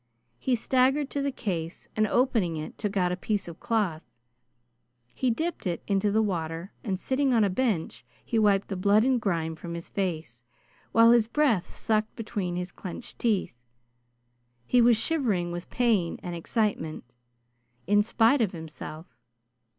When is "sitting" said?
6.99-7.35